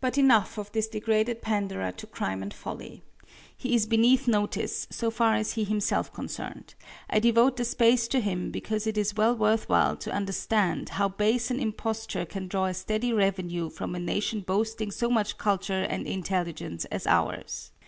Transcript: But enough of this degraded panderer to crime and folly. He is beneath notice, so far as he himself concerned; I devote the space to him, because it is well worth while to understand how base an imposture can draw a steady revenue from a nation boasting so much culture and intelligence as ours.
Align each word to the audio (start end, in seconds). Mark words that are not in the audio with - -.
But 0.00 0.16
enough 0.16 0.56
of 0.56 0.70
this 0.70 0.86
degraded 0.86 1.42
panderer 1.42 1.90
to 1.90 2.06
crime 2.06 2.44
and 2.44 2.54
folly. 2.54 3.02
He 3.56 3.74
is 3.74 3.86
beneath 3.86 4.28
notice, 4.28 4.86
so 4.88 5.10
far 5.10 5.34
as 5.34 5.54
he 5.54 5.64
himself 5.64 6.12
concerned; 6.12 6.74
I 7.10 7.18
devote 7.18 7.56
the 7.56 7.64
space 7.64 8.06
to 8.06 8.20
him, 8.20 8.52
because 8.52 8.86
it 8.86 8.96
is 8.96 9.16
well 9.16 9.34
worth 9.34 9.68
while 9.68 9.96
to 9.96 10.12
understand 10.12 10.90
how 10.90 11.08
base 11.08 11.50
an 11.50 11.58
imposture 11.58 12.24
can 12.24 12.46
draw 12.46 12.66
a 12.66 12.74
steady 12.74 13.12
revenue 13.12 13.68
from 13.68 13.96
a 13.96 13.98
nation 13.98 14.42
boasting 14.42 14.92
so 14.92 15.10
much 15.10 15.38
culture 15.38 15.82
and 15.82 16.06
intelligence 16.06 16.84
as 16.84 17.04
ours. 17.08 17.72